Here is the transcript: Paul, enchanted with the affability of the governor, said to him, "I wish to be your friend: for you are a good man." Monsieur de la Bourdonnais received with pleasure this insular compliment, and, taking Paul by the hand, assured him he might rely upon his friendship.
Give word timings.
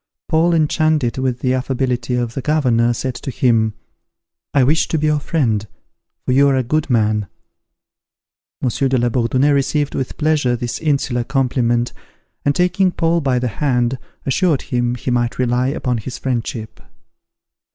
Paul, 0.29 0.55
enchanted 0.55 1.19
with 1.19 1.41
the 1.41 1.53
affability 1.53 2.15
of 2.15 2.33
the 2.33 2.41
governor, 2.41 2.91
said 2.91 3.13
to 3.13 3.29
him, 3.29 3.75
"I 4.51 4.63
wish 4.63 4.87
to 4.87 4.97
be 4.97 5.05
your 5.05 5.19
friend: 5.19 5.67
for 6.25 6.31
you 6.31 6.47
are 6.49 6.55
a 6.55 6.63
good 6.63 6.89
man." 6.89 7.27
Monsieur 8.63 8.87
de 8.89 8.97
la 8.97 9.09
Bourdonnais 9.09 9.51
received 9.51 9.93
with 9.93 10.17
pleasure 10.17 10.55
this 10.55 10.79
insular 10.79 11.23
compliment, 11.23 11.93
and, 12.43 12.55
taking 12.55 12.89
Paul 12.91 13.21
by 13.21 13.37
the 13.37 13.47
hand, 13.61 13.99
assured 14.25 14.63
him 14.63 14.95
he 14.95 15.11
might 15.11 15.37
rely 15.37 15.67
upon 15.67 15.99
his 15.99 16.17
friendship. 16.17 16.79